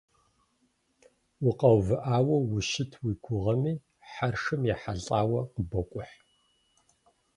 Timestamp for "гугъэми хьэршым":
3.23-4.61